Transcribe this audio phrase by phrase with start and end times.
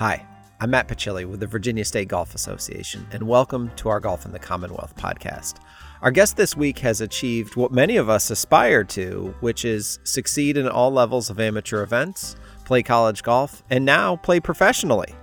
[0.00, 0.24] Hi,
[0.60, 4.32] I'm Matt Pachilli with the Virginia State Golf Association, and welcome to our Golf in
[4.32, 5.56] the Commonwealth podcast.
[6.00, 10.56] Our guest this week has achieved what many of us aspire to, which is succeed
[10.56, 15.14] in all levels of amateur events, play college golf, and now play professionally.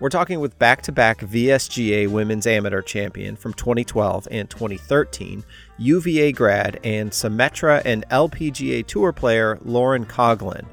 [0.00, 5.44] We're talking with back to back VSGA Women's Amateur Champion from 2012 and 2013,
[5.76, 10.64] UVA grad, and Symetra and LPGA Tour player Lauren Coughlin.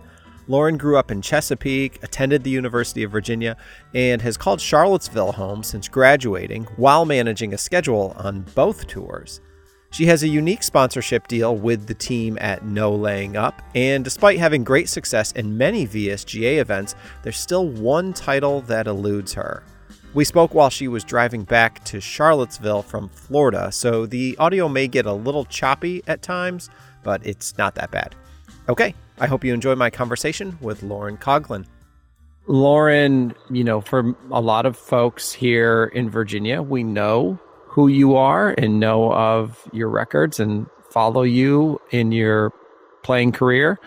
[0.47, 3.55] Lauren grew up in Chesapeake, attended the University of Virginia,
[3.93, 9.41] and has called Charlottesville home since graduating while managing a schedule on both tours.
[9.91, 14.39] She has a unique sponsorship deal with the team at No Laying Up, and despite
[14.39, 19.63] having great success in many VSGA events, there's still one title that eludes her.
[20.13, 24.87] We spoke while she was driving back to Charlottesville from Florida, so the audio may
[24.87, 26.69] get a little choppy at times,
[27.03, 28.15] but it's not that bad.
[28.69, 31.67] Okay, I hope you enjoy my conversation with Lauren Coughlin.
[32.47, 38.15] Lauren, you know, for a lot of folks here in Virginia, we know who you
[38.15, 42.51] are and know of your records and follow you in your
[43.03, 43.79] playing career.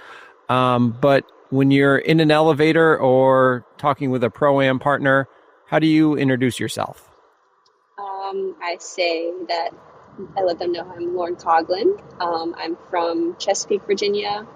[0.48, 5.26] Um, but when you're in an elevator or talking with a pro am partner,
[5.66, 7.10] how do you introduce yourself?
[7.98, 9.70] Um, I say that
[10.36, 12.00] I let them know I'm Lauren Coughlin.
[12.20, 14.46] Um, I'm from Chesapeake, Virginia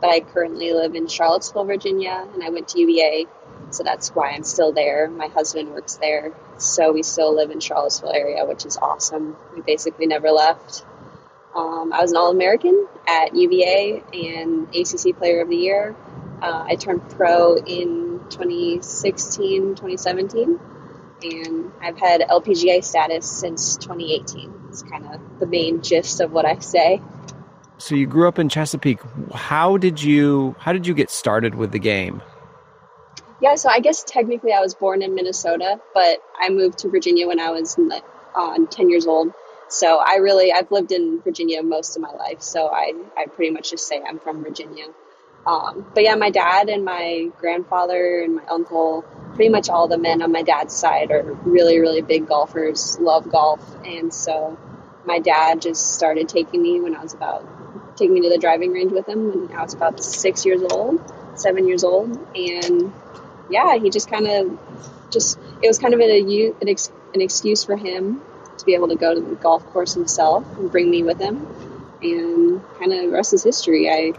[0.00, 3.26] but I currently live in Charlottesville, Virginia, and I went to UVA,
[3.70, 5.08] so that's why I'm still there.
[5.08, 9.36] My husband works there, so we still live in Charlottesville area, which is awesome.
[9.54, 10.84] We basically never left.
[11.54, 15.96] Um, I was an All American at UVA and ACC Player of the Year.
[16.42, 20.60] Uh, I turned pro in 2016, 2017,
[21.22, 24.66] and I've had LPGA status since 2018.
[24.68, 27.00] It's kind of the main gist of what I say
[27.78, 29.00] so you grew up in Chesapeake.
[29.34, 32.22] How did you how did you get started with the game?
[33.40, 37.26] Yeah, so I guess technically I was born in Minnesota, but I moved to Virginia
[37.26, 37.78] when I was
[38.34, 39.32] uh, 10 years old.
[39.68, 42.40] So I really I've lived in Virginia most of my life.
[42.40, 44.86] So I I pretty much just say I'm from Virginia.
[45.46, 49.98] Um, but yeah, my dad and my grandfather and my uncle, pretty much all the
[49.98, 54.58] men on my dad's side are really really big golfers, love golf, and so
[55.04, 57.46] my dad just started taking me when I was about
[57.96, 61.00] taking me to the driving range with him when I was about six years old,
[61.34, 62.92] seven years old, and
[63.50, 64.58] yeah, he just kind of
[65.10, 68.20] just it was kind of an, an, ex, an excuse for him
[68.58, 71.46] to be able to go to the golf course himself and bring me with him,
[72.02, 73.88] and kind of rest is history.
[73.88, 74.12] I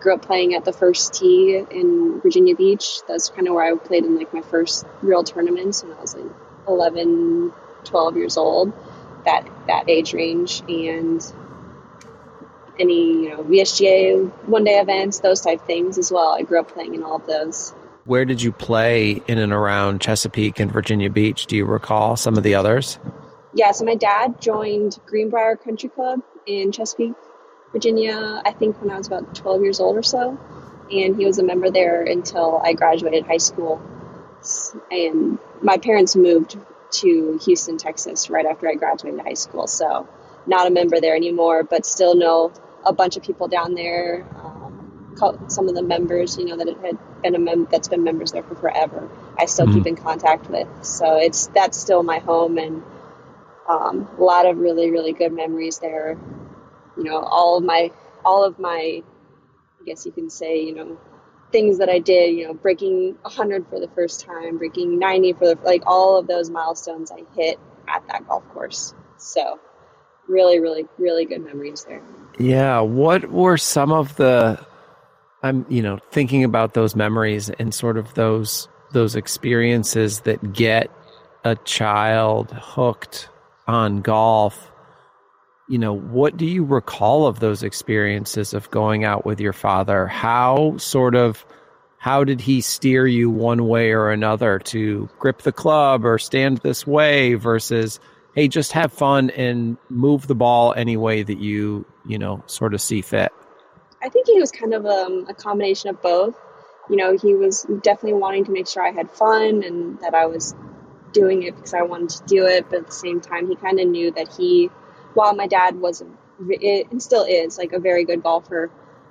[0.00, 3.00] grew up playing at the first tee in Virginia Beach.
[3.06, 6.14] That's kind of where I played in like my first real tournaments when I was
[6.14, 6.30] like
[6.66, 7.52] 11,
[7.84, 8.72] 12 years old.
[9.24, 11.24] That that age range, and
[12.78, 16.32] any you know VSGA one day events, those type things as well.
[16.32, 17.70] I grew up playing in all of those.
[18.04, 21.46] Where did you play in and around Chesapeake and Virginia Beach?
[21.46, 22.98] Do you recall some of the others?
[23.54, 27.14] Yeah, so my dad joined Greenbrier Country Club in Chesapeake,
[27.72, 30.38] Virginia, I think when I was about 12 years old or so.
[30.90, 33.80] And he was a member there until I graduated high school.
[34.90, 36.58] And my parents moved
[36.92, 39.66] to Houston, Texas right after I graduated high school.
[39.66, 40.06] So
[40.46, 42.52] not a member there anymore, but still know
[42.84, 44.26] a bunch of people down there.
[44.36, 48.32] Um, some of the members, you know, that had been a mem- that's been members
[48.32, 49.08] there for forever.
[49.38, 49.78] I still mm-hmm.
[49.78, 50.68] keep in contact with.
[50.82, 52.82] So it's that's still my home, and
[53.68, 56.18] um, a lot of really really good memories there.
[56.96, 57.92] You know, all of my
[58.24, 59.02] all of my,
[59.80, 60.98] I guess you can say, you know,
[61.52, 62.34] things that I did.
[62.34, 66.26] You know, breaking 100 for the first time, breaking 90 for the like all of
[66.26, 68.94] those milestones I hit at that golf course.
[69.18, 69.60] So
[70.28, 72.02] really, really, really good memories there.
[72.38, 72.80] Yeah.
[72.80, 74.64] What were some of the,
[75.42, 80.90] I'm, you know, thinking about those memories and sort of those, those experiences that get
[81.44, 83.28] a child hooked
[83.66, 84.70] on golf.
[85.68, 90.06] You know, what do you recall of those experiences of going out with your father?
[90.06, 91.44] How sort of,
[91.98, 96.58] how did he steer you one way or another to grip the club or stand
[96.58, 98.00] this way versus
[98.34, 102.74] hey, just have fun and move the ball any way that you, you know, sort
[102.74, 103.32] of see fit?
[104.02, 106.36] I think he was kind of um, a combination of both.
[106.90, 110.26] You know, he was definitely wanting to make sure I had fun and that I
[110.26, 110.54] was
[111.12, 113.78] doing it because I wanted to do it, but at the same time, he kind
[113.78, 114.66] of knew that he,
[115.14, 118.70] while my dad was, and still is, like a very good golfer,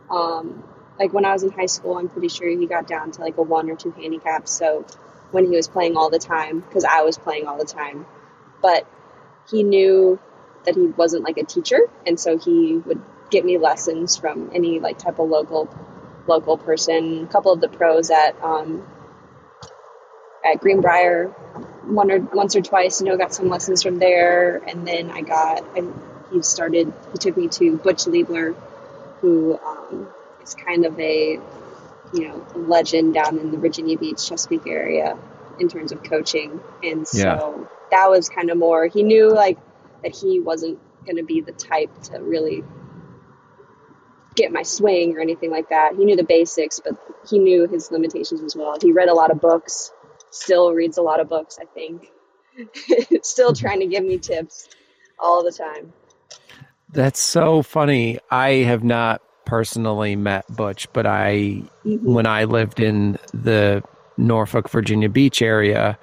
[0.09, 0.63] um,
[0.99, 3.37] like when I was in high school, I'm pretty sure he got down to like
[3.37, 4.47] a one or two handicap.
[4.47, 4.85] So
[5.31, 8.05] when he was playing all the time, because I was playing all the time,
[8.61, 8.85] but
[9.49, 10.19] he knew
[10.65, 14.79] that he wasn't like a teacher, and so he would get me lessons from any
[14.79, 15.73] like type of local
[16.27, 17.23] local person.
[17.23, 18.85] A couple of the pros at um,
[20.45, 21.33] at Greenbrier
[21.85, 23.01] one or once or twice.
[23.01, 25.63] You know, got some lessons from there, and then I got.
[25.75, 25.83] I,
[26.31, 26.93] he started.
[27.11, 28.55] He took me to Butch Liebler,
[29.21, 30.07] who um,
[30.41, 31.39] is kind of a
[32.13, 35.17] you know legend down in the Virginia Beach, Chesapeake area
[35.59, 37.65] in terms of coaching, and so yeah.
[37.91, 38.87] That was kind of more.
[38.87, 39.59] He knew like
[40.03, 42.63] that he wasn't going to be the type to really
[44.35, 45.95] get my swing or anything like that.
[45.95, 46.95] He knew the basics, but
[47.29, 48.77] he knew his limitations as well.
[48.81, 49.91] He read a lot of books,
[50.29, 52.11] still reads a lot of books, I think.
[53.23, 54.69] still trying to give me tips
[55.19, 55.93] all the time.
[56.89, 58.19] That's so funny.
[58.29, 62.13] I have not personally met Butch, but I mm-hmm.
[62.13, 63.83] when I lived in the
[64.17, 65.97] Norfolk, Virginia Beach area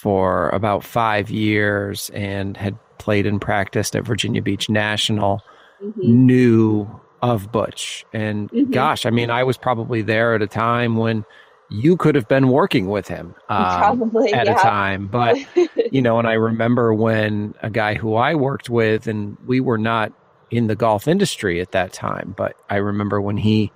[0.00, 5.42] for about 5 years and had played and practiced at Virginia Beach National,
[5.82, 6.26] mm-hmm.
[6.26, 8.06] knew of Butch.
[8.12, 8.70] And mm-hmm.
[8.70, 11.24] gosh, I mean, I was probably there at a time when
[11.68, 14.58] you could have been working with him um, probably at yeah.
[14.58, 15.06] a time.
[15.06, 15.36] But,
[15.92, 19.78] you know, and I remember when a guy who I worked with, and we were
[19.78, 20.12] not
[20.50, 23.70] in the golf industry at that time, but I remember when he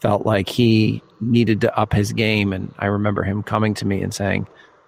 [0.00, 2.52] felt like he needed to up his game.
[2.52, 4.46] And I remember him coming to me and saying,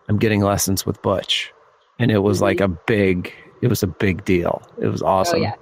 [0.08, 1.52] I'm getting lessons with Butch.
[1.99, 2.44] And it was mm-hmm.
[2.44, 4.62] like a big, it was a big deal.
[4.78, 5.40] It was oh, awesome.
[5.40, 5.54] Oh, yeah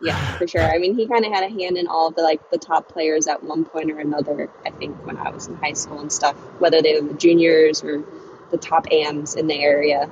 [0.00, 0.62] yeah, for sure.
[0.62, 3.26] I mean, he kind of had a hand in all the like the top players
[3.26, 4.50] at one point or another.
[4.64, 7.82] I think when I was in high school and stuff, whether they were the juniors
[7.82, 8.04] or
[8.50, 10.08] the top AMs in the area.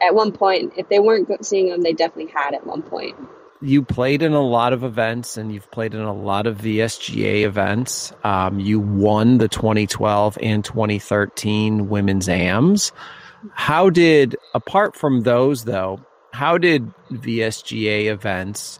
[0.00, 3.16] At one point, if they weren't seeing them, they definitely had at one point.
[3.60, 7.42] You played in a lot of events and you've played in a lot of VSGA
[7.42, 8.12] events.
[8.22, 12.92] Um, you won the 2012 and 2013 women's AMs.
[13.52, 16.00] How did, apart from those though,
[16.32, 18.78] how did VSGA events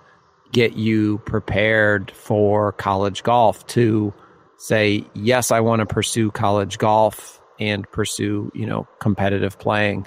[0.53, 4.13] get you prepared for college golf to
[4.59, 10.07] say, yes, I want to pursue college golf and pursue, you know, competitive playing?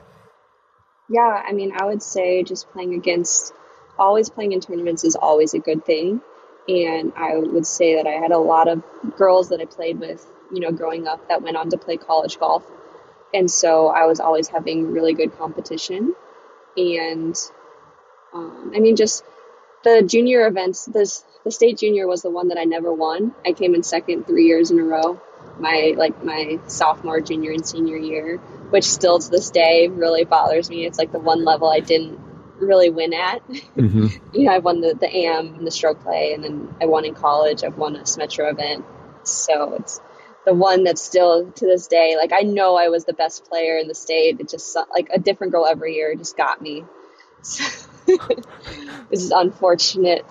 [1.10, 3.54] Yeah, I mean, I would say just playing against,
[4.02, 6.22] always playing in tournaments is always a good thing.
[6.68, 8.84] And I would say that I had a lot of
[9.16, 12.40] girls that I played with, you know, growing up that went on to play college
[12.40, 12.66] golf.
[13.34, 16.14] And so I was always having really good competition
[16.78, 17.36] and
[18.34, 19.24] um, I mean, just
[19.84, 20.86] the junior events.
[20.86, 23.34] This the state junior was the one that I never won.
[23.46, 25.20] I came in second three years in a row.
[25.60, 28.38] My like my sophomore, junior, and senior year,
[28.70, 30.86] which still to this day really bothers me.
[30.86, 32.20] It's like the one level I didn't
[32.62, 33.48] really win at.
[33.50, 34.08] Mm-hmm.
[34.34, 37.06] you know, I've won the, the AM and the stroke play, and then I won
[37.06, 37.64] in college.
[37.64, 38.86] I've won a Symetra event.
[39.24, 40.00] So it's
[40.46, 43.78] the one that's still to this day, like I know I was the best player
[43.78, 44.40] in the state.
[44.40, 46.84] It just like a different girl every year just got me.
[47.42, 47.64] So,
[49.10, 50.26] this is unfortunate.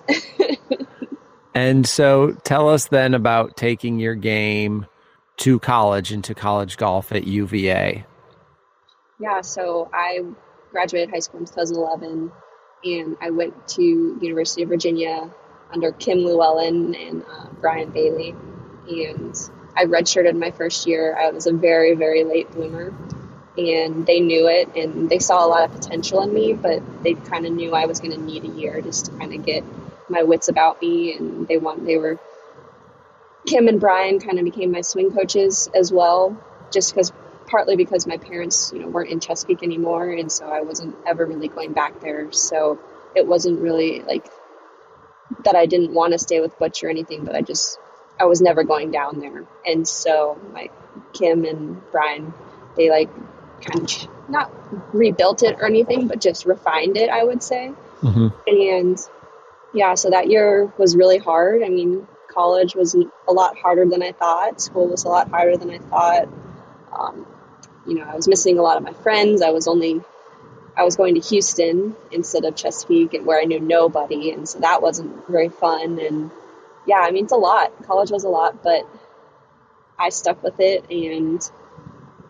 [1.55, 4.85] and so tell us then about taking your game
[5.37, 8.05] to college into college golf at UVA.
[9.19, 10.23] Yeah, so I
[10.71, 12.31] graduated high school in 2011
[12.83, 15.29] and I went to University of Virginia
[15.71, 18.35] under Kim Lewellen and uh, Brian Bailey
[18.89, 19.35] and
[19.75, 21.15] I redshirted my first year.
[21.17, 22.93] I was a very, very late bloomer,
[23.57, 27.13] and they knew it, and they saw a lot of potential in me, but they
[27.13, 29.63] kind of knew I was going to need a year just to kind of get
[30.09, 32.19] my wits about me, and they want they were
[33.47, 36.37] Kim and Brian kind of became my swing coaches as well,
[36.71, 37.11] just because
[37.51, 41.25] partly because my parents, you know, weren't in Chesapeake anymore, and so I wasn't ever
[41.25, 42.31] really going back there.
[42.31, 42.79] So
[43.13, 44.25] it wasn't really like
[45.43, 47.77] that I didn't want to stay with Butch or anything, but I just
[48.19, 49.45] I was never going down there.
[49.65, 50.71] And so like
[51.13, 52.33] Kim and Brian,
[52.77, 53.09] they like
[53.61, 54.51] kind of not
[54.93, 57.73] rebuilt it or anything, but just refined it, I would say.
[58.01, 58.27] Mm-hmm.
[58.47, 58.99] And
[59.73, 61.63] yeah, so that year was really hard.
[61.63, 64.61] I mean, college was a lot harder than I thought.
[64.61, 66.29] School was a lot harder than I thought.
[66.97, 67.25] Um,
[67.87, 69.41] you know, I was missing a lot of my friends.
[69.41, 70.01] I was only,
[70.77, 74.59] I was going to Houston instead of Chesapeake, and where I knew nobody, and so
[74.59, 75.99] that wasn't very fun.
[75.99, 76.31] And
[76.85, 77.71] yeah, I mean, it's a lot.
[77.83, 78.87] College was a lot, but
[79.97, 80.89] I stuck with it.
[80.89, 81.41] And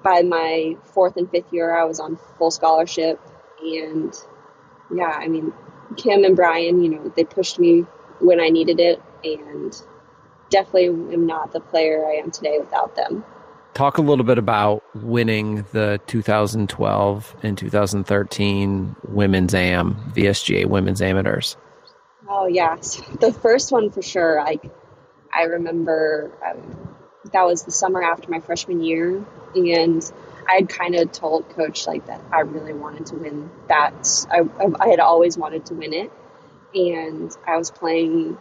[0.04, 3.20] by my fourth and fifth year, I was on full scholarship.
[3.62, 4.14] And
[4.94, 5.54] yeah, I mean,
[5.96, 7.86] Kim and Brian, you know, they pushed me
[8.20, 9.02] when I needed it.
[9.24, 9.82] And
[10.50, 13.24] definitely am not the player I am today without them.
[13.74, 21.56] Talk a little bit about winning the 2012 and 2013 Women's AM, VSGA Women's Amateurs.
[22.28, 23.02] Oh yes.
[23.20, 24.44] the first one for sure.
[24.44, 24.70] Like
[25.34, 26.96] I remember um,
[27.32, 29.24] that was the summer after my freshman year,
[29.56, 30.12] and
[30.48, 34.26] I had kind of told coach like that I really wanted to win that.
[34.30, 34.42] I,
[34.80, 36.12] I had always wanted to win it,
[36.74, 38.38] and I was playing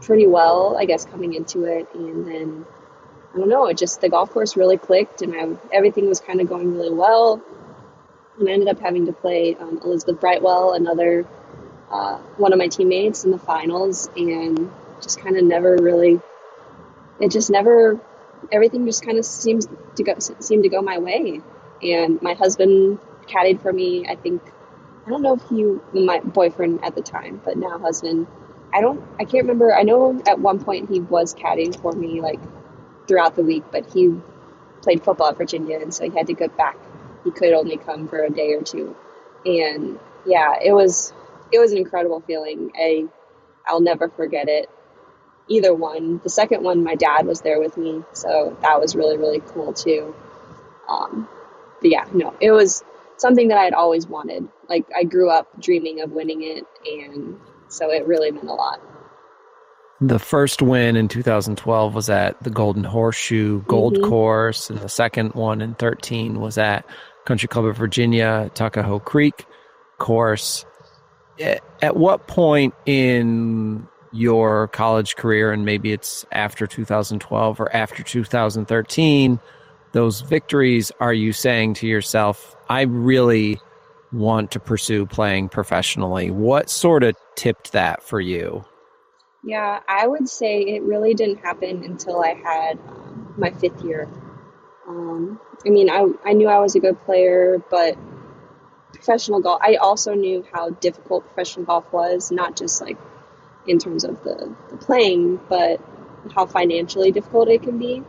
[0.00, 2.66] pretty well, I guess, coming into it, and then
[3.34, 6.40] I don't know, it just the golf course really clicked, and I, everything was kind
[6.40, 7.42] of going really well.
[8.38, 11.26] And I ended up having to play um, Elizabeth Brightwell, another
[11.90, 14.70] uh, one of my teammates, in the finals, and
[15.00, 16.20] just kind of never really.
[17.20, 18.00] It just never.
[18.50, 21.40] Everything just kind of seems to go seemed to go my way,
[21.82, 24.06] and my husband caddied for me.
[24.08, 24.42] I think
[25.06, 28.26] I don't know if he my boyfriend at the time, but now husband.
[28.74, 29.04] I don't.
[29.20, 29.74] I can't remember.
[29.74, 32.40] I know at one point he was caddying for me like
[33.06, 34.14] throughout the week, but he
[34.82, 36.76] played football at Virginia, and so he had to go back.
[37.24, 38.96] He could only come for a day or two,
[39.44, 41.12] and yeah, it was
[41.52, 42.72] it was an incredible feeling.
[42.76, 43.06] I
[43.66, 44.68] I'll never forget it.
[45.48, 46.20] Either one.
[46.22, 49.72] The second one, my dad was there with me, so that was really really cool
[49.72, 50.14] too.
[50.88, 51.28] Um,
[51.80, 52.84] but yeah, no, it was
[53.16, 54.48] something that I had always wanted.
[54.68, 58.80] Like I grew up dreaming of winning it, and so it really meant a lot.
[60.02, 64.08] The first win in 2012 was at the Golden Horseshoe Gold mm-hmm.
[64.08, 66.84] Course, and the second one in 13 was at
[67.24, 69.46] Country Club of Virginia, Tuckahoe Creek
[69.98, 70.66] Course.
[71.80, 79.38] At what point in your college career, and maybe it's after 2012 or after 2013,
[79.92, 83.60] those victories are you saying to yourself, I really
[84.12, 86.32] want to pursue playing professionally?
[86.32, 88.64] What sort of tipped that for you?
[89.44, 94.08] Yeah, I would say it really didn't happen until I had um, my fifth year.
[94.86, 97.96] Um, I mean, I, I knew I was a good player, but
[98.92, 102.98] professional golf, I also knew how difficult professional golf was, not just like
[103.66, 105.80] in terms of the, the playing, but
[106.34, 108.02] how financially difficult it can be.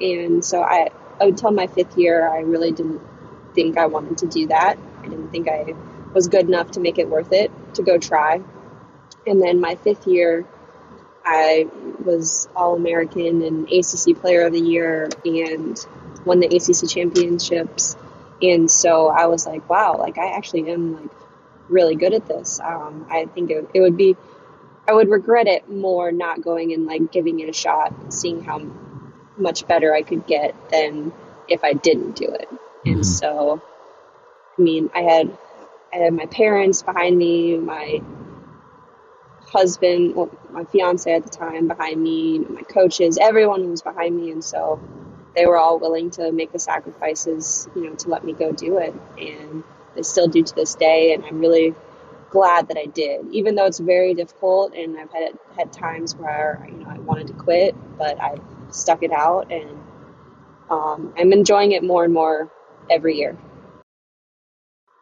[0.00, 0.90] And so I,
[1.20, 3.00] until my fifth year, I really didn't
[3.54, 4.78] think I wanted to do that.
[5.02, 5.74] I didn't think I
[6.12, 8.40] was good enough to make it worth it to go try.
[9.26, 10.46] And then my fifth year,
[11.26, 11.66] I
[12.04, 15.84] was All American and ACC Player of the Year and
[16.24, 17.96] won the ACC championships.
[18.40, 21.10] And so I was like, wow, like I actually am like
[21.68, 22.60] really good at this.
[22.60, 24.16] Um, I think it, it would be,
[24.86, 28.64] I would regret it more not going and like giving it a shot seeing how
[29.36, 31.12] much better I could get than
[31.48, 32.48] if I didn't do it.
[32.48, 32.92] Mm-hmm.
[32.92, 33.60] And so,
[34.56, 35.36] I mean, I had,
[35.92, 38.00] I had my parents behind me, my
[39.52, 44.30] husband, well, my fiance at the time behind me, my coaches, everyone was behind me.
[44.30, 44.80] And so
[45.34, 48.78] they were all willing to make the sacrifices, you know, to let me go do
[48.78, 48.94] it.
[49.18, 49.62] And
[49.94, 51.14] they still do to this day.
[51.14, 51.74] And I'm really
[52.30, 54.74] glad that I did, even though it's very difficult.
[54.74, 58.36] And I've had, had times where, you know, I wanted to quit, but I
[58.70, 59.78] stuck it out and
[60.70, 62.50] um, I'm enjoying it more and more
[62.90, 63.36] every year.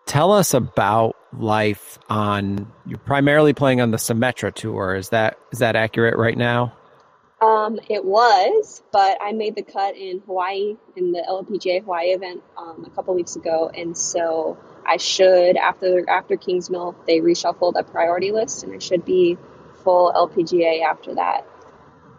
[0.06, 4.94] Tell us about life on you're primarily playing on the Symetra tour.
[4.94, 6.74] Is that is that accurate right now?
[7.40, 12.42] Um, it was, but I made the cut in Hawaii in the LPGA Hawaii event
[12.56, 14.56] um, a couple weeks ago, and so
[14.86, 19.36] I should after after Kingsmill they reshuffled a priority list, and I should be
[19.82, 21.46] full LPGA after that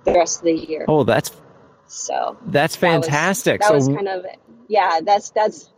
[0.04, 0.86] the rest of the year.
[0.88, 1.32] Oh, that's
[1.88, 3.62] so that's fantastic.
[3.62, 4.26] That was, that so, was kind of
[4.68, 5.00] yeah.
[5.04, 5.70] That's that's.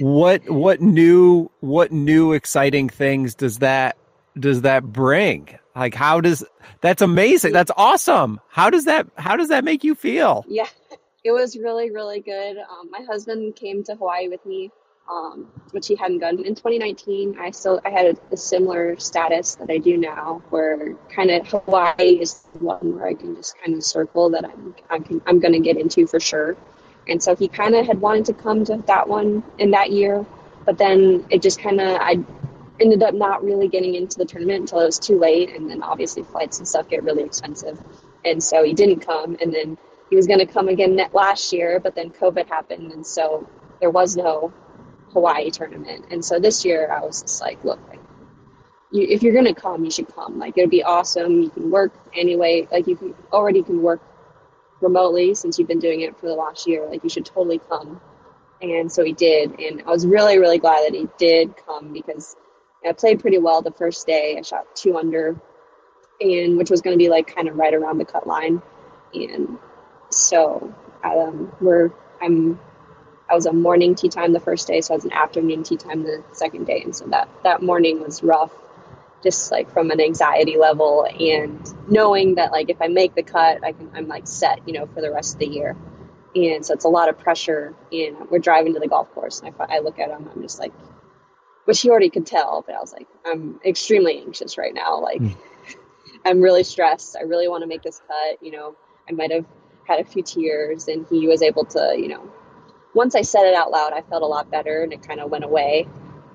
[0.00, 3.96] what what new what new exciting things does that
[4.38, 5.58] does that bring?
[5.74, 6.44] Like how does
[6.80, 7.52] that's amazing.
[7.52, 8.40] That's awesome.
[8.48, 10.44] How does that how does that make you feel?
[10.48, 10.68] Yeah.
[11.22, 12.56] It was really really good.
[12.56, 14.70] Um, my husband came to Hawaii with me
[15.10, 17.36] um, which he hadn't done in 2019.
[17.38, 21.46] I still I had a, a, similar status that I do now, where kind of
[21.48, 25.40] Hawaii is the one where I can just kind of circle that I'm I'm, I'm
[25.40, 26.56] going to get into for sure.
[27.10, 30.24] And so he kind of had wanted to come to that one in that year,
[30.64, 32.18] but then it just kind of I
[32.80, 35.82] ended up not really getting into the tournament until it was too late, and then
[35.82, 37.78] obviously flights and stuff get really expensive,
[38.24, 39.76] and so he didn't come, and then
[40.08, 43.48] he was going to come again last year, but then COVID happened, and so
[43.80, 44.52] there was no
[45.12, 46.06] Hawaii tournament.
[46.10, 48.00] And so this year I was just like, look, like,
[48.92, 50.38] you, if you're gonna come, you should come.
[50.38, 51.42] Like it'd be awesome.
[51.42, 52.66] You can work anyway.
[52.70, 54.00] Like you can already can work
[54.80, 56.86] remotely since you've been doing it for the last year.
[56.88, 58.00] Like you should totally come.
[58.62, 62.36] And so he did, and I was really really glad that he did come because
[62.86, 64.36] I played pretty well the first day.
[64.38, 65.40] I shot two under,
[66.20, 68.60] and which was going to be like kind of right around the cut line,
[69.14, 69.58] and
[70.10, 72.60] so um, we're I'm
[73.30, 75.76] I was a morning tee time the first day, so I was an afternoon tee
[75.76, 78.52] time the second day, and so that that morning was rough,
[79.22, 81.60] just like from an anxiety level and
[81.90, 84.86] knowing that like if I make the cut, I can I'm like set, you know,
[84.86, 85.76] for the rest of the year,
[86.34, 87.74] and so it's a lot of pressure.
[87.92, 90.58] And we're driving to the golf course, and I I look at him, I'm just
[90.58, 90.72] like,
[91.64, 95.20] which he already could tell, but I was like, I'm extremely anxious right now, like.
[95.20, 95.36] Mm.
[96.24, 97.16] I'm really stressed.
[97.16, 98.42] I really want to make this cut.
[98.42, 98.76] You know,
[99.08, 99.46] I might have
[99.84, 102.30] had a few tears, and he was able to, you know,
[102.94, 105.30] once I said it out loud, I felt a lot better, and it kind of
[105.30, 105.88] went away.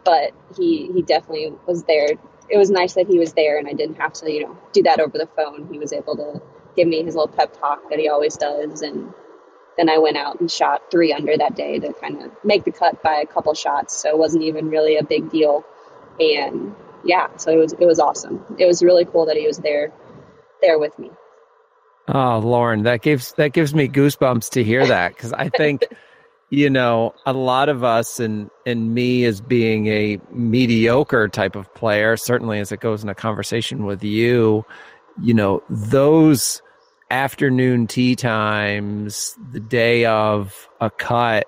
[0.04, 2.10] But he he definitely was there.
[2.50, 4.84] It was nice that he was there, and I didn't have to, you know, do
[4.84, 5.68] that over the phone.
[5.72, 6.42] He was able to
[6.76, 9.14] give me his little pep talk that he always does, and
[9.78, 12.72] then I went out and shot three under that day to kind of make the
[12.72, 13.96] cut by a couple shots.
[13.96, 15.66] So it wasn't even really a big deal.
[16.20, 18.44] And yeah, so it was it was awesome.
[18.58, 19.92] It was really cool that he was there
[20.62, 21.12] there with me.
[22.08, 25.84] Oh, Lauren, that gives that gives me goosebumps to hear that because I think
[26.56, 31.72] you know a lot of us and and me as being a mediocre type of
[31.76, 34.66] player, certainly as it goes in a conversation with you,
[35.22, 36.62] you know those
[37.12, 41.46] afternoon tee times, the day of a cut,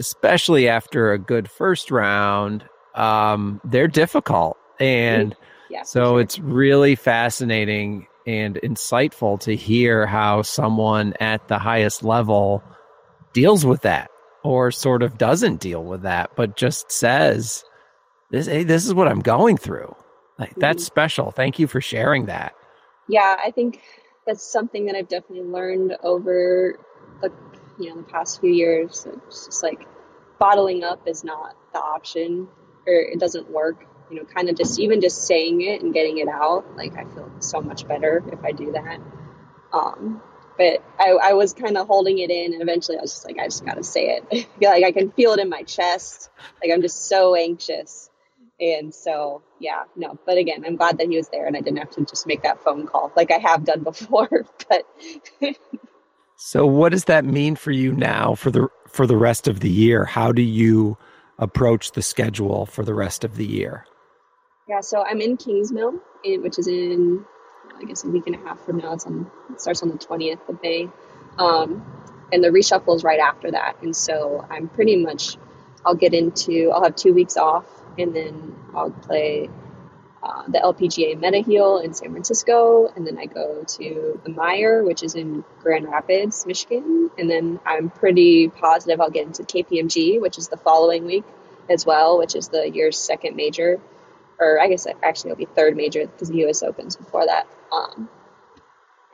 [0.00, 4.56] especially after a good first round, um, they're difficult.
[4.80, 5.36] And
[5.68, 6.20] yeah, so sure.
[6.22, 12.62] it's really fascinating and insightful to hear how someone at the highest level
[13.34, 14.11] deals with that
[14.42, 17.64] or sort of doesn't deal with that, but just says,
[18.30, 19.94] this, hey, this is what I'm going through.
[20.38, 20.60] Like, mm-hmm.
[20.60, 21.30] that's special.
[21.30, 22.54] Thank you for sharing that.
[23.08, 23.82] Yeah, I think
[24.26, 26.78] that's something that I've definitely learned over
[27.20, 27.32] the
[27.78, 29.06] you know the past few years.
[29.26, 29.86] It's just like
[30.38, 32.48] bottling up is not the option,
[32.86, 33.84] or it doesn't work.
[34.10, 36.76] You know, kind of just even just saying it and getting it out.
[36.76, 38.98] Like I feel so much better if I do that.
[39.72, 40.22] Um,
[40.58, 43.38] but I, I was kind of holding it in, and eventually I was just like,
[43.38, 44.48] I just gotta say it.
[44.60, 46.30] like I can feel it in my chest.
[46.62, 48.10] Like I'm just so anxious
[48.60, 50.18] and so, yeah, no.
[50.24, 52.42] But again, I'm glad that he was there and I didn't have to just make
[52.44, 54.46] that phone call like I have done before.
[54.68, 54.86] but
[56.44, 59.70] So what does that mean for you now for the for the rest of the
[59.70, 60.04] year?
[60.04, 60.98] How do you
[61.38, 63.86] approach the schedule for the rest of the year?
[64.68, 67.24] Yeah, so I'm in Kingsmill, eh, which is in
[67.80, 68.94] I guess a week and a half from now.
[68.94, 70.88] It's on it starts on the 20th of May.
[71.38, 71.84] Um,
[72.32, 73.76] and the reshuffle is right after that.
[73.82, 75.36] And so I'm pretty much
[75.84, 77.66] I'll get into I'll have two weeks off
[77.98, 79.50] and then I'll play
[80.22, 85.02] uh, the LPGA Mediheal in San Francisco, and then I go to the Meijer, which
[85.02, 90.38] is in Grand Rapids, Michigan, and then I'm pretty positive I'll get into KPMG, which
[90.38, 91.24] is the following week
[91.68, 93.80] as well, which is the year's second major,
[94.42, 96.62] or I guess actually it'll be third major because the U.S.
[96.62, 97.46] Opens before that.
[97.72, 98.08] Um,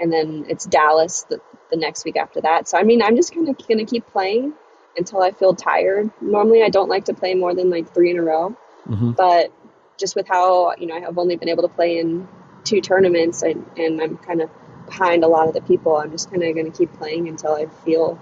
[0.00, 2.68] and then it's Dallas the, the next week after that.
[2.68, 4.54] So I mean, I'm just kind of gonna keep playing
[4.96, 6.10] until I feel tired.
[6.20, 8.56] Normally, I don't like to play more than like three in a row.
[8.88, 9.12] Mm-hmm.
[9.12, 9.52] But
[9.98, 12.28] just with how you know I've only been able to play in
[12.64, 14.50] two tournaments, and, and I'm kind of
[14.86, 15.96] behind a lot of the people.
[15.96, 18.18] I'm just kind of going to keep playing until I feel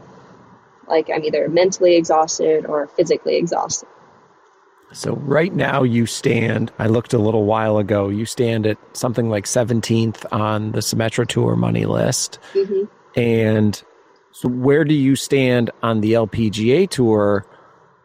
[0.87, 3.89] like I'm either mentally exhausted or physically exhausted.
[4.93, 9.29] So right now you stand, I looked a little while ago, you stand at something
[9.29, 12.39] like 17th on the Symetra Tour money list.
[12.55, 12.85] Mm-hmm.
[13.19, 13.83] And
[14.33, 17.47] so where do you stand on the LPGA Tour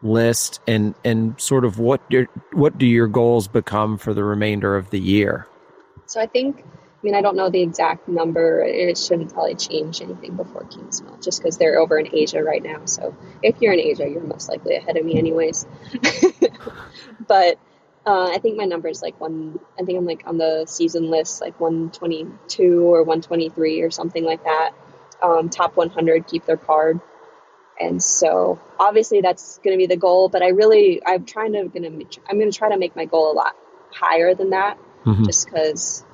[0.02, 4.74] list and and sort of what your what do your goals become for the remainder
[4.76, 5.46] of the year?
[6.06, 6.64] So I think
[7.02, 8.62] mean I don't know the exact number.
[8.62, 12.84] It shouldn't probably change anything before Kingsmill, just because they're over in Asia right now.
[12.84, 15.66] So if you're in Asia, you're most likely ahead of me, anyways.
[17.26, 17.58] but
[18.04, 19.58] uh, I think my number is like one.
[19.78, 24.44] I think I'm like on the season list, like 122 or 123 or something like
[24.44, 24.72] that.
[25.22, 27.00] Um, top 100 keep their card.
[27.80, 31.64] And so obviously that's going to be the goal, but I really, I'm trying to,
[31.64, 33.56] going to, I'm going to try to make my goal a lot
[33.92, 35.24] higher than that mm-hmm.
[35.24, 36.04] just because,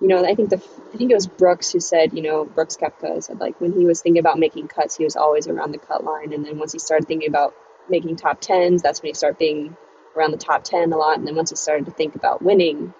[0.00, 2.76] you know, I think the, I think it was Brooks who said, you know, Brooks
[2.76, 5.78] Koepka said like when he was thinking about making cuts, he was always around the
[5.78, 6.32] cut line.
[6.32, 7.54] And then once he started thinking about
[7.88, 9.76] making top tens, that's when he started being
[10.16, 11.18] around the top 10 a lot.
[11.18, 12.94] And then once he started to think about winning,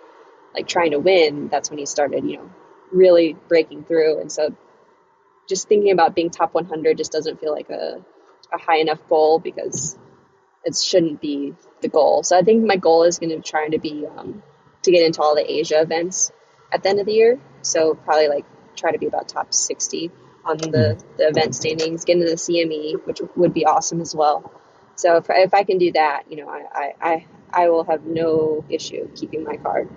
[0.55, 2.51] like trying to win, that's when he started, you know,
[2.91, 4.21] really breaking through.
[4.21, 4.57] And so
[5.49, 8.05] just thinking about being top 100 just doesn't feel like a,
[8.53, 9.97] a high enough goal because
[10.65, 12.25] it shouldn't be the goal.
[12.25, 14.43] So I think my goal is going to try to be um,
[14.83, 16.33] to get into all the Asia events
[16.73, 17.39] at the end of the year.
[17.63, 18.45] So probably like
[18.77, 20.11] try to be about top 60
[20.45, 21.17] on the, hmm.
[21.17, 24.53] the event standings, get into the CME, which would be awesome as well.
[24.97, 28.65] So if, if I can do that, you know, I, I, I will have no
[28.69, 29.89] issue keeping my card.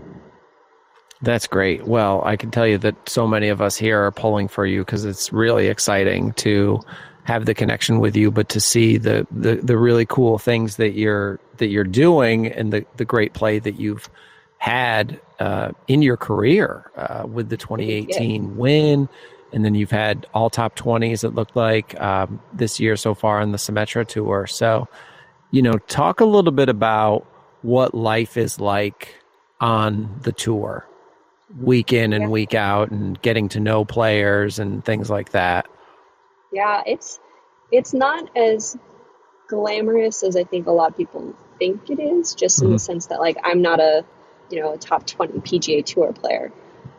[1.24, 1.86] That's great.
[1.86, 4.82] Well, I can tell you that so many of us here are pulling for you
[4.82, 6.82] because it's really exciting to
[7.24, 10.92] have the connection with you, but to see the, the, the really cool things that
[10.92, 14.10] you're that you're doing and the, the great play that you've
[14.58, 18.50] had uh, in your career uh, with the 2018 yeah.
[18.50, 19.10] win,
[19.52, 21.24] and then you've had all top 20s.
[21.24, 24.46] It looked like um, this year so far on the Symetra tour.
[24.46, 24.88] So,
[25.50, 27.26] you know, talk a little bit about
[27.64, 29.16] what life is like
[29.60, 30.86] on the tour
[31.60, 32.30] week in and yeah.
[32.30, 35.68] week out and getting to know players and things like that.
[36.54, 37.20] Yeah, it's
[37.72, 38.78] it's not as
[39.48, 42.66] glamorous as I think a lot of people think it is, just mm-hmm.
[42.66, 42.86] in the mm-hmm.
[42.86, 44.06] sense that like I'm not a
[44.52, 46.52] you know a top 20 PGA Tour player.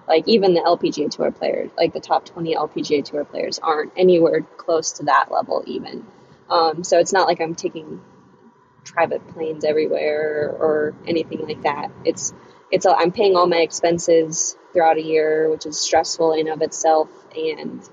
[0.09, 4.43] Like even the LPGA Tour players, like the top 20 LPGA Tour players, aren't anywhere
[4.43, 6.07] close to that level even.
[6.51, 8.01] Um, so it's not like I'm taking
[8.85, 11.91] private planes everywhere or anything like that.
[12.05, 12.35] It's
[12.71, 16.63] it's a, I'm paying all my expenses throughout a year, which is stressful in of
[16.63, 17.09] itself.
[17.37, 17.87] And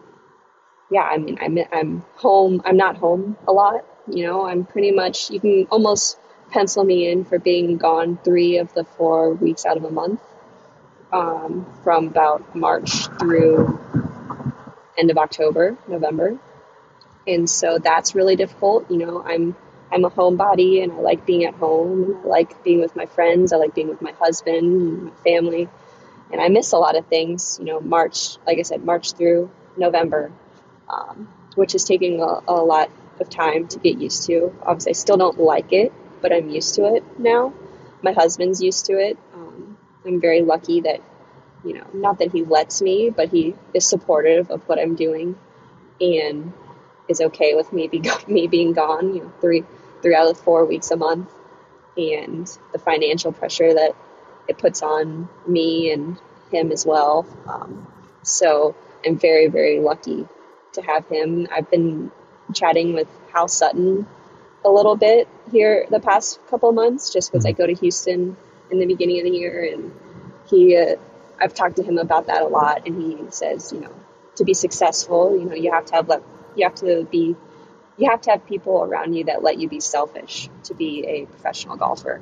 [0.90, 2.62] yeah, I mean, I'm I'm home.
[2.66, 3.86] I'm not home a lot.
[4.08, 5.30] You know, I'm pretty much.
[5.30, 6.18] You can almost
[6.52, 10.22] pencil me in for being gone three of the four weeks out of a month,
[11.12, 13.80] um, from about March through
[14.98, 16.38] end of October, November.
[17.28, 18.90] And so that's really difficult.
[18.90, 19.56] You know, I'm
[19.92, 23.06] I'm a homebody and I like being at home and I like being with my
[23.06, 23.54] friends.
[23.54, 25.70] I like being with my husband and my family.
[26.32, 29.50] And I miss a lot of things, you know, March, like I said, March through
[29.78, 30.32] November,
[30.88, 34.54] um, which is taking a, a, lot of time to get used to.
[34.62, 37.54] Obviously, I still don't like it, but I'm used to it now.
[38.02, 39.18] My husband's used to it.
[39.34, 41.02] Um, I'm very lucky that,
[41.64, 45.38] you know, not that he lets me, but he is supportive of what I'm doing
[46.00, 46.54] and
[47.08, 49.64] is okay with me, be, me being gone, you know, three
[50.02, 51.30] three out of four weeks a month,
[51.98, 53.96] and the financial pressure that
[54.48, 56.18] it puts on me and
[56.52, 57.26] him as well.
[57.48, 57.88] Um,
[58.24, 60.28] so I'm very, very lucky
[60.74, 61.48] to have him.
[61.52, 62.12] I've been
[62.54, 64.08] chatting with Hal Sutton
[64.66, 68.38] a little bit here the past couple months, just because I go to Houston
[68.72, 69.92] in the beginning of the year, and
[70.50, 70.96] he, uh,
[71.40, 73.94] I've talked to him about that a lot, and he says, you know,
[74.36, 76.24] to be successful, you know, you have to have let,
[76.56, 77.36] you have to be
[77.98, 81.26] you have to have people around you that let you be selfish to be a
[81.26, 82.22] professional golfer.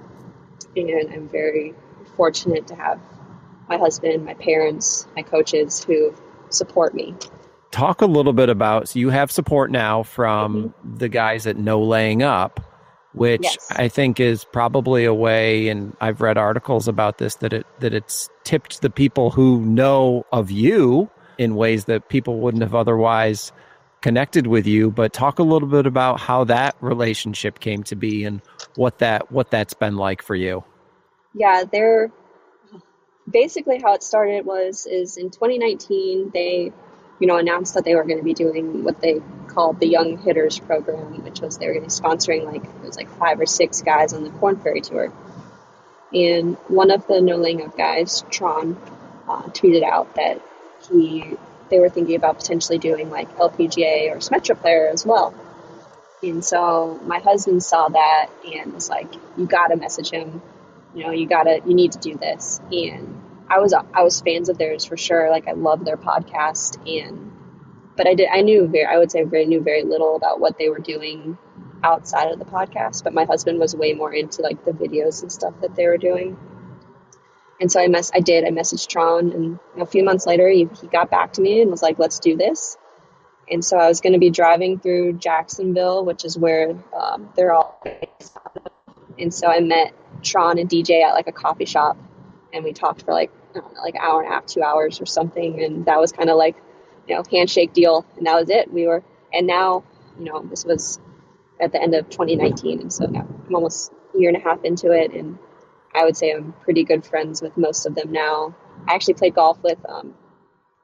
[0.76, 1.76] And I'm very
[2.16, 3.00] fortunate to have
[3.70, 6.16] my husband, my parents, my coaches who
[6.50, 7.16] support me.
[7.72, 10.98] Talk a little bit about so you have support now from mm-hmm.
[10.98, 12.60] the guys at No Laying Up,
[13.14, 13.68] which yes.
[13.72, 17.94] I think is probably a way and I've read articles about this that it that
[17.94, 23.52] it's tipped the people who know of you in ways that people wouldn't have otherwise
[24.02, 28.24] connected with you, but talk a little bit about how that relationship came to be
[28.24, 28.42] and
[28.76, 30.64] what that what that's been like for you.
[31.34, 32.12] Yeah, they're
[33.30, 36.72] basically how it started was is in 2019 they
[37.20, 40.18] you know announced that they were going to be doing what they called the Young
[40.18, 43.40] Hitters program, which was they were going to be sponsoring like it was like five
[43.40, 45.12] or six guys on the Korn Ferry tour.
[46.14, 48.78] And one of the No Laying Up guys, Tron,
[49.28, 50.42] uh, tweeted out that
[50.90, 51.36] he
[51.70, 55.34] they were thinking about potentially doing like LPGA or Symetra player as well.
[56.24, 60.42] And so my husband saw that and was like, "You got to message him.
[60.96, 64.22] You know, you got to, you need to do this." And I was, I was
[64.22, 65.30] fans of theirs for sure.
[65.30, 67.32] Like I love their podcast, and
[67.96, 70.58] but I did, I knew very, I would say, very knew very little about what
[70.58, 71.38] they were doing
[71.84, 73.04] outside of the podcast.
[73.04, 75.98] But my husband was way more into like the videos and stuff that they were
[75.98, 76.38] doing.
[77.60, 78.44] And so I mess I did.
[78.44, 81.72] I messaged Tron, and a few months later, he, he got back to me and
[81.72, 82.78] was like, "Let's do this."
[83.50, 87.54] And so I was going to be driving through Jacksonville, which is where um, they're
[87.54, 87.82] all.
[89.18, 91.98] And so I met Tron and DJ at like a coffee shop,
[92.54, 94.64] and we talked for like I don't know, like an hour and a half, two
[94.64, 95.64] hours or something.
[95.64, 96.56] And that was kind of like,
[97.08, 98.72] you know, handshake deal, and that was it.
[98.72, 99.84] We were, and now,
[100.20, 101.00] you know, this was
[101.60, 104.64] at the end of 2019, and so now I'm almost a year and a half
[104.64, 105.38] into it, and
[105.96, 108.56] I would say I'm pretty good friends with most of them now.
[108.88, 110.14] I actually played golf with um,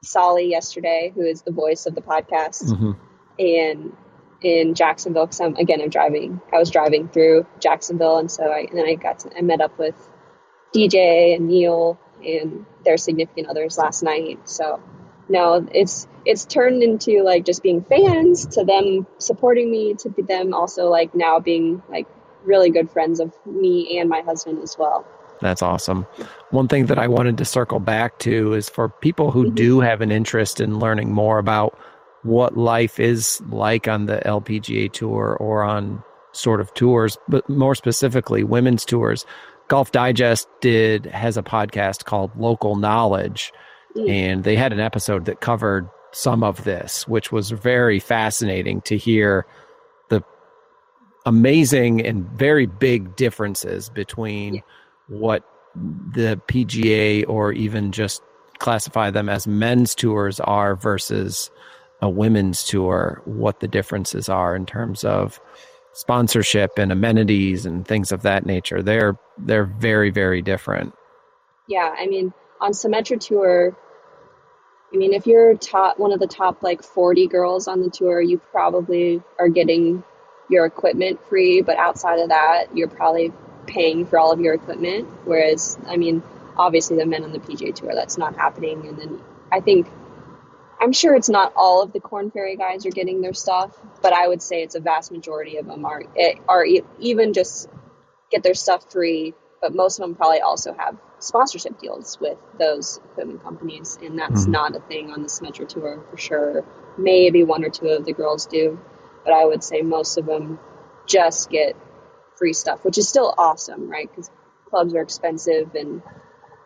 [0.01, 2.91] Soly yesterday, who is the voice of the podcast, mm-hmm.
[3.39, 3.95] and
[4.41, 5.25] in Jacksonville.
[5.25, 6.41] Because I'm again, I'm driving.
[6.53, 9.61] I was driving through Jacksonville, and so I and then I got to, I met
[9.61, 9.95] up with
[10.73, 14.47] DJ and Neil and their significant others last night.
[14.49, 14.81] So
[15.29, 20.53] no, it's it's turned into like just being fans to them supporting me to them
[20.53, 22.07] also like now being like
[22.43, 25.05] really good friends of me and my husband as well.
[25.41, 26.03] That's awesome.
[26.51, 29.55] One thing that I wanted to circle back to is for people who mm-hmm.
[29.55, 31.77] do have an interest in learning more about
[32.23, 37.75] what life is like on the LPGA tour or on sort of tours, but more
[37.75, 39.25] specifically women's tours.
[39.73, 43.51] Golf Digest did has a podcast called Local Knowledge,
[43.95, 44.07] mm.
[44.07, 48.99] and they had an episode that covered some of this, which was very fascinating to
[48.99, 49.47] hear
[50.09, 50.23] the
[51.25, 54.61] amazing and very big differences between yeah.
[55.07, 55.43] what
[55.75, 58.21] the PGA or even just
[58.59, 61.49] classify them as men's tours are versus
[61.99, 65.41] a women's tour, what the differences are in terms of
[65.93, 68.81] sponsorship and amenities and things of that nature.
[68.81, 70.93] They're they're very very different.
[71.67, 73.75] Yeah, I mean, on Symetra Tour,
[74.93, 78.21] I mean, if you're top one of the top like 40 girls on the tour,
[78.21, 80.03] you probably are getting
[80.49, 83.31] your equipment free, but outside of that, you're probably
[83.65, 85.07] paying for all of your equipment.
[85.25, 86.21] Whereas, I mean,
[86.55, 88.87] obviously the men on the PGA Tour, that's not happening.
[88.87, 89.87] And then I think,
[90.83, 94.11] I'm sure it's not all of the Korn Ferry guys are getting their stuff, but
[94.11, 96.03] I would say it's a vast majority of them are,
[96.49, 96.65] are
[96.99, 97.69] even just
[98.29, 99.33] get their stuff free.
[99.61, 104.41] But most of them probably also have sponsorship deals with those equipment companies, and that's
[104.41, 104.51] mm-hmm.
[104.51, 106.65] not a thing on the Symetra Tour for sure.
[106.97, 108.77] Maybe one or two of the girls do,
[109.23, 110.59] but I would say most of them
[111.05, 111.77] just get
[112.35, 114.09] free stuff, which is still awesome, right?
[114.09, 114.29] Because
[114.69, 116.01] clubs are expensive and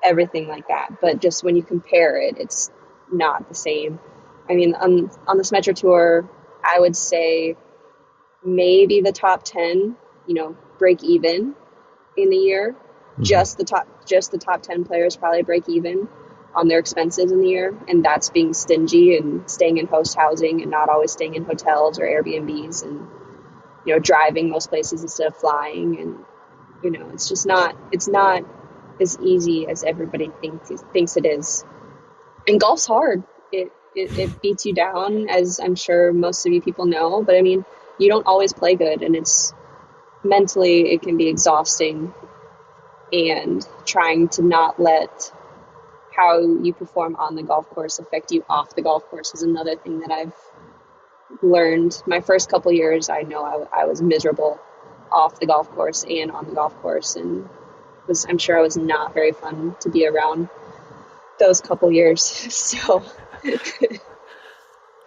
[0.03, 0.99] everything like that.
[0.99, 2.71] But just when you compare it, it's
[3.11, 3.99] not the same.
[4.49, 6.29] I mean, on, on the Symetra Tour,
[6.63, 7.55] I would say
[8.43, 11.55] maybe the top 10, you know, break even
[12.15, 12.73] in the year.
[12.73, 13.23] Mm-hmm.
[13.23, 16.07] Just the top, just the top 10 players probably break even
[16.55, 17.77] on their expenses in the year.
[17.87, 21.99] And that's being stingy and staying in host housing and not always staying in hotels
[21.99, 23.07] or Airbnbs and,
[23.85, 25.99] you know, driving most places instead of flying.
[25.99, 26.25] And,
[26.83, 28.43] you know, it's just not, it's not
[28.99, 31.65] as easy as everybody thinks thinks it is.
[32.47, 33.23] And golf's hard.
[33.51, 37.23] It, it it beats you down, as I'm sure most of you people know.
[37.23, 37.65] But I mean,
[37.99, 39.53] you don't always play good, and it's
[40.23, 42.13] mentally it can be exhausting.
[43.11, 45.31] And trying to not let
[46.13, 49.75] how you perform on the golf course affect you off the golf course is another
[49.75, 50.33] thing that I've
[51.41, 52.01] learned.
[52.05, 54.59] My first couple years, I know I, I was miserable
[55.11, 57.47] off the golf course and on the golf course, and
[58.07, 60.49] was I'm sure I was not very fun to be around
[61.39, 62.21] those couple years.
[62.51, 63.03] So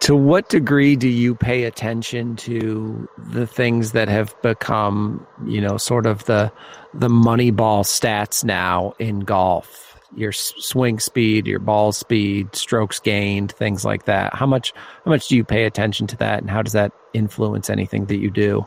[0.01, 5.77] To what degree do you pay attention to the things that have become, you know,
[5.77, 6.51] sort of the
[6.95, 9.99] the money ball stats now in golf?
[10.15, 14.33] Your swing speed, your ball speed, strokes gained, things like that.
[14.33, 14.73] How much
[15.05, 18.17] how much do you pay attention to that and how does that influence anything that
[18.17, 18.65] you do?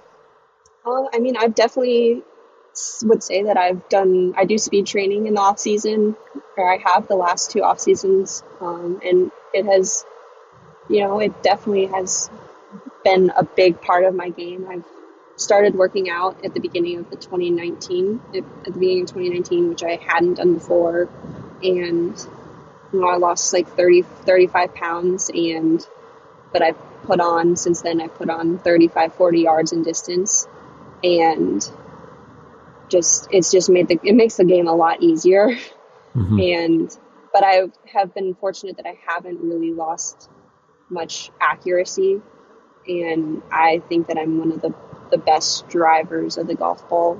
[0.86, 2.22] Well, I mean, I've definitely
[3.04, 6.16] would say that I've done I do speed training in the off season,
[6.56, 10.04] or I have the last two off seasons, um, and it has,
[10.88, 12.30] you know, it definitely has
[13.04, 14.66] been a big part of my game.
[14.68, 14.84] I've
[15.36, 19.82] started working out at the beginning of the 2019 at the beginning of 2019, which
[19.84, 21.08] I hadn't done before,
[21.62, 22.28] and
[22.92, 25.86] you know I lost like 30 35 pounds, and
[26.52, 30.48] but I've put on since then I've put on 35 40 yards in distance,
[31.02, 31.70] and
[32.88, 35.48] just it's just made the it makes the game a lot easier
[36.14, 36.38] mm-hmm.
[36.38, 36.98] and
[37.32, 40.28] but i have been fortunate that i haven't really lost
[40.88, 42.20] much accuracy
[42.86, 44.74] and i think that i'm one of the
[45.10, 47.18] the best drivers of the golf ball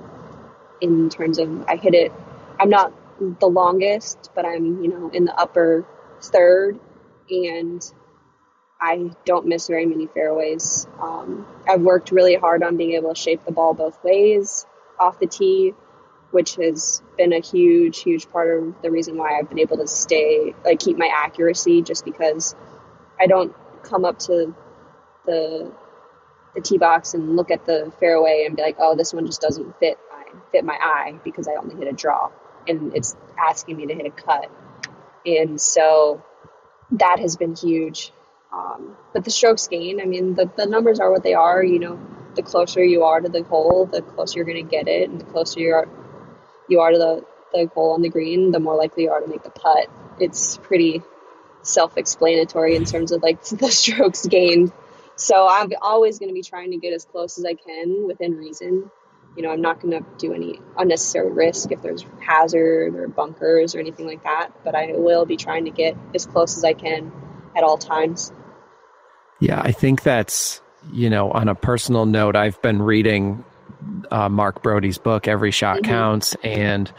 [0.80, 2.12] in terms of i hit it
[2.60, 2.92] i'm not
[3.40, 5.84] the longest but i'm you know in the upper
[6.20, 6.78] third
[7.30, 7.92] and
[8.80, 10.86] I don't miss very many fairways.
[11.00, 14.66] Um, I've worked really hard on being able to shape the ball both ways
[14.98, 15.74] off the tee,
[16.30, 19.86] which has been a huge, huge part of the reason why I've been able to
[19.86, 22.54] stay, like, keep my accuracy just because
[23.20, 24.54] I don't come up to
[25.26, 25.72] the
[26.54, 29.40] the tee box and look at the fairway and be like, oh, this one just
[29.40, 32.30] doesn't fit my, fit my eye because I only hit a draw
[32.68, 34.50] and it's asking me to hit a cut.
[35.26, 36.22] And so
[36.92, 38.12] that has been huge.
[38.52, 41.62] Um, but the strokes gain, I mean, the, the numbers are what they are.
[41.62, 42.00] You know,
[42.34, 45.20] the closer you are to the hole, the closer you're going to get it, and
[45.20, 45.88] the closer you are
[46.68, 49.28] you are to the, the hole on the green, the more likely you are to
[49.28, 49.88] make the putt.
[50.18, 51.02] It's pretty
[51.62, 54.72] self-explanatory in terms of like the strokes gained.
[55.16, 58.36] So I'm always going to be trying to get as close as I can within
[58.36, 58.90] reason.
[59.36, 63.74] You know, I'm not going to do any unnecessary risk if there's hazard or bunkers
[63.74, 66.72] or anything like that, but I will be trying to get as close as I
[66.72, 67.12] can
[67.56, 68.32] at all times.
[69.40, 70.60] Yeah, I think that's
[70.92, 73.44] you know, on a personal note, I've been reading
[74.10, 75.90] uh, Mark Broadie's book, Every Shot mm-hmm.
[75.90, 76.36] Counts.
[76.42, 76.92] And,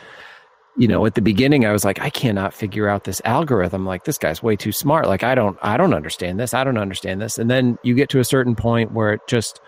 [0.78, 3.86] you know, at the beginning, I was like, I cannot figure out this algorithm.
[3.86, 5.08] Like, this guy's way too smart.
[5.08, 6.54] Like, I don't, I don't understand this.
[6.54, 7.38] I don't understand this.
[7.38, 9.62] And then you get to a certain point where it just,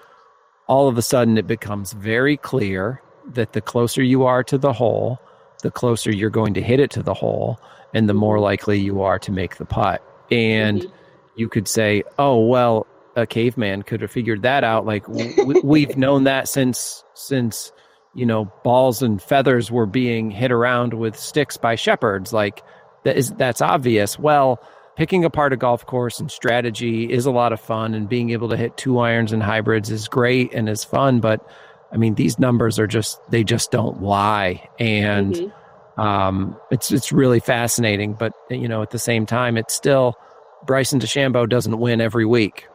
[0.67, 3.01] all of a sudden, it becomes very clear
[3.33, 5.19] that the closer you are to the hole,
[5.63, 7.59] the closer you're going to hit it to the hole,
[7.93, 8.43] and the more mm-hmm.
[8.43, 10.03] likely you are to make the putt.
[10.29, 10.93] And mm-hmm.
[11.37, 12.85] you could say, oh, well,
[13.17, 14.85] a caveman could have figured that out.
[14.85, 17.71] Like we, have known that since since
[18.13, 22.31] you know balls and feathers were being hit around with sticks by shepherds.
[22.31, 22.63] Like
[23.03, 24.19] that is that's obvious.
[24.19, 24.63] Well,
[24.95, 28.49] picking apart a golf course and strategy is a lot of fun, and being able
[28.49, 31.19] to hit two irons and hybrids is great and is fun.
[31.19, 31.45] But
[31.91, 35.33] I mean, these numbers are just they just don't lie, and.
[35.33, 35.57] Mm-hmm.
[35.99, 40.15] Um, it's it's really fascinating, but you know, at the same time, it's still
[40.63, 42.67] Bryson DeChambeau doesn't win every week,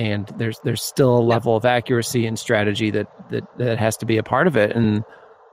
[0.00, 4.06] and there's there's still a level of accuracy and strategy that that that has to
[4.06, 5.04] be a part of it, and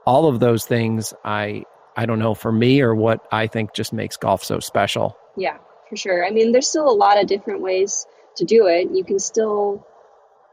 [0.06, 3.92] all of those things, I I don't know for me or what I think just
[3.92, 5.18] makes golf so special.
[5.36, 5.58] Yeah,
[5.90, 6.24] for sure.
[6.24, 8.06] I mean, there's still a lot of different ways
[8.36, 8.88] to do it.
[8.90, 9.86] You can still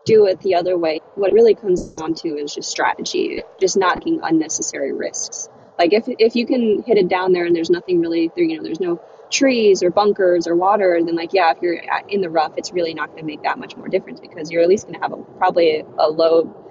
[0.06, 1.00] do it the other way.
[1.16, 5.48] What it really comes down to is just strategy, just not taking unnecessary risks.
[5.80, 8.58] Like if if you can hit it down there and there's nothing really there, you
[8.58, 9.00] know, there's no
[9.32, 12.94] trees or bunkers or water, then like yeah, if you're in the rough, it's really
[12.94, 15.14] not going to make that much more difference because you're at least going to have
[15.14, 16.62] a, probably a, low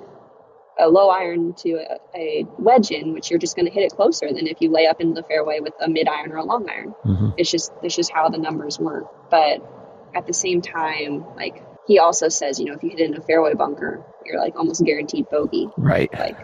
[0.79, 3.93] a low iron to a, a wedge in, which you're just going to hit it
[3.93, 6.45] closer than if you lay up into the fairway with a mid iron or a
[6.45, 6.95] long iron.
[7.05, 7.31] Mm-hmm.
[7.37, 9.31] It's just it's just how the numbers work.
[9.31, 9.63] But
[10.15, 13.17] at the same time, like he also says, you know, if you hit it in
[13.17, 15.69] a fairway bunker, you're like almost guaranteed bogey.
[15.77, 16.13] Right.
[16.13, 16.37] Like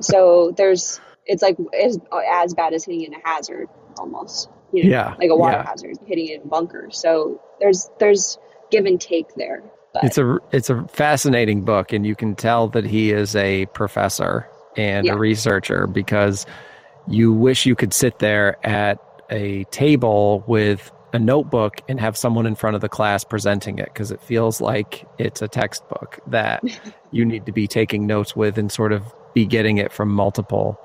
[0.00, 3.68] so there's it's like as, as bad as hitting in a hazard
[3.98, 4.48] almost.
[4.72, 5.14] You know, yeah.
[5.18, 5.68] Like a water yeah.
[5.68, 6.88] hazard, hitting it in a bunker.
[6.90, 8.38] So there's there's
[8.70, 9.62] give and take there.
[9.92, 10.04] But.
[10.04, 14.48] It's a it's a fascinating book, and you can tell that he is a professor
[14.76, 15.14] and yeah.
[15.14, 16.46] a researcher because
[17.08, 18.98] you wish you could sit there at
[19.30, 23.86] a table with a notebook and have someone in front of the class presenting it
[23.86, 26.62] because it feels like it's a textbook that
[27.10, 29.02] you need to be taking notes with and sort of
[29.34, 30.78] be getting it from multiple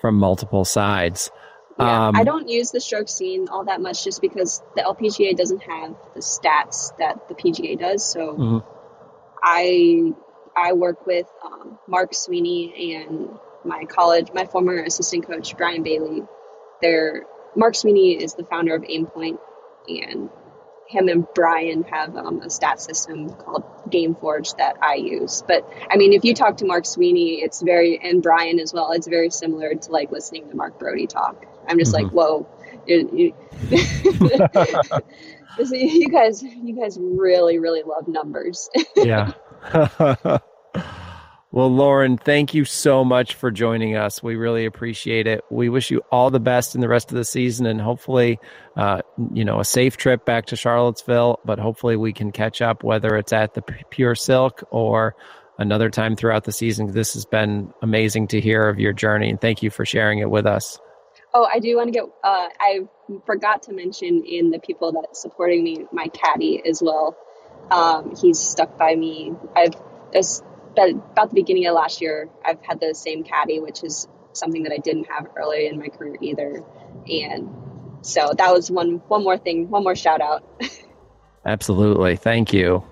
[0.00, 1.30] from multiple sides.
[1.78, 5.36] Yeah, um, I don't use the strokes gained all that much just because the LPGA
[5.36, 8.04] doesn't have the stats that the PGA does.
[8.04, 8.58] So mm-hmm.
[9.42, 10.12] I
[10.56, 13.30] I work with um, Mark Sweeney and
[13.64, 16.22] my college, my former assistant coach Brian Bailey.
[16.80, 19.38] They're Mark Sweeney is the founder of Aimpoint,
[19.88, 20.30] and
[20.86, 25.42] him and Brian have um, a stat system called GameForge that I use.
[25.46, 28.92] But I mean, if you talk to Mark Sweeney, it's very, and Brian as well,
[28.92, 31.46] it's very similar to like listening to Mark Broadie talk.
[31.68, 32.04] I'm just mm-hmm.
[32.04, 32.46] like, whoa.
[32.86, 33.34] You, you,
[35.70, 38.68] you guys, you guys really, really love numbers.
[38.96, 39.32] yeah.
[41.54, 44.20] Well, Lauren, thank you so much for joining us.
[44.20, 45.44] We really appreciate it.
[45.52, 48.40] We wish you all the best in the rest of the season and hopefully,
[48.76, 52.82] uh, you know, a safe trip back to Charlottesville, but hopefully we can catch up,
[52.82, 55.14] whether it's at the Pure Silk or
[55.56, 56.90] another time throughout the season.
[56.90, 60.30] This has been amazing to hear of your journey and thank you for sharing it
[60.30, 60.80] with us.
[61.34, 62.88] Oh, I do want to get, uh, I
[63.26, 67.16] forgot to mention in the people that supporting me, my caddy as well.
[67.70, 69.32] Um, he's stuck by me.
[69.56, 69.74] I've,
[70.76, 74.64] but about the beginning of last year, I've had the same caddy, which is something
[74.64, 76.62] that I didn't have early in my career either.
[77.08, 77.48] And
[78.02, 80.44] so that was one one more thing, one more shout out.
[81.46, 82.16] Absolutely.
[82.16, 82.84] Thank you.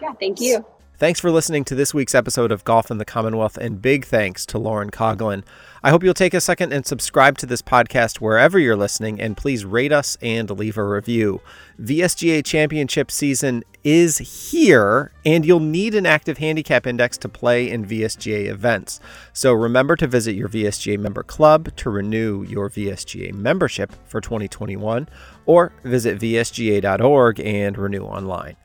[0.00, 0.64] Yeah, thank you.
[0.98, 4.44] Thanks for listening to this week's episode of Golf in the Commonwealth, and big thanks
[4.46, 5.44] to Lauren Coughlin.
[5.82, 9.34] I hope you'll take a second and subscribe to this podcast wherever you're listening, and
[9.34, 11.40] please rate us and leave a review.
[11.80, 17.86] VSGA Championship season is here, and you'll need an active handicap index to play in
[17.86, 19.00] VSGA events.
[19.32, 25.08] So remember to visit your VSGA member club to renew your VSGA membership for 2021,
[25.46, 28.56] or visit VSGA.org and renew online.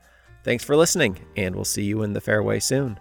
[0.44, 3.00] Thanks for listening, and we'll see you in the fairway soon.